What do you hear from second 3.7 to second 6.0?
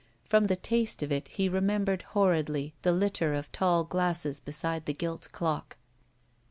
glasses beside the gilt dock.